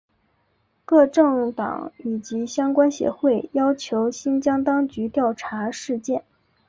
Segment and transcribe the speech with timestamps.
[0.83, 6.23] 各政党以及相关协会要求新疆当局调查事件。